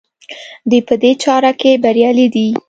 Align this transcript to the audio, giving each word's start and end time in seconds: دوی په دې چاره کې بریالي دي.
دوی 0.69 0.81
په 0.87 0.95
دې 1.01 1.11
چاره 1.23 1.51
کې 1.59 1.71
بریالي 1.83 2.27
دي. 2.35 2.47